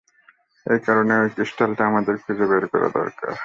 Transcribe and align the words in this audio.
একারণেই 0.65 1.19
ঐ 1.19 1.27
ক্রিস্টালটা 1.35 1.83
আমাদের 1.85 2.15
খুঁজে 2.17 2.45
বের 2.47 2.63
করা 2.71 2.87
দরকার। 2.97 3.33